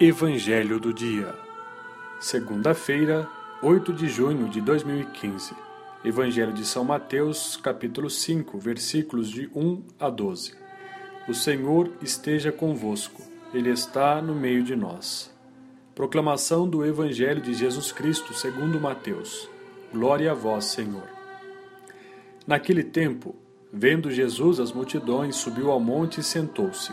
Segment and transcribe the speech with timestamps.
[0.00, 1.34] Evangelho do Dia.
[2.20, 3.28] Segunda-feira,
[3.60, 5.56] 8 de junho de 2015.
[6.04, 10.54] Evangelho de São Mateus, capítulo 5, versículos de 1 a 12.
[11.28, 13.20] O Senhor esteja convosco.
[13.52, 15.34] Ele está no meio de nós.
[15.96, 19.50] Proclamação do Evangelho de Jesus Cristo, segundo Mateus.
[19.92, 21.08] Glória a vós, Senhor.
[22.46, 23.34] Naquele tempo,
[23.72, 26.92] vendo Jesus as multidões, subiu ao monte e sentou-se.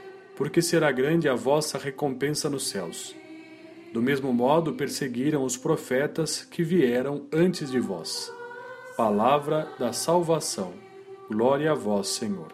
[0.41, 3.15] porque será grande a vossa recompensa nos céus.
[3.93, 8.33] Do mesmo modo perseguiram os profetas que vieram antes de vós.
[8.97, 10.73] Palavra da salvação.
[11.29, 12.51] Glória a vós, Senhor.